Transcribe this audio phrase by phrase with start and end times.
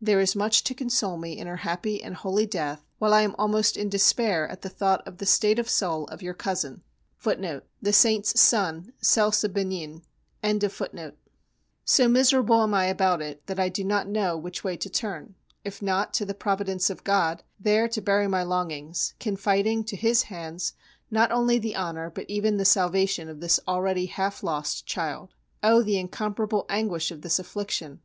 [0.00, 3.36] There is much to console me in her happy and holy death, while I am
[3.38, 8.62] almost in despair at the thought of the state of soul of your cousin.[C] So
[12.08, 15.80] miserable am I about it that I do not know which way to turn, if
[15.80, 20.72] not to the Providence of God, there to bury my longings, confiding to His hands
[21.12, 25.32] not only the honour but even the salvation of this already half lost child.
[25.62, 25.80] Oh!
[25.80, 28.00] the incomparable anguish of this affliction!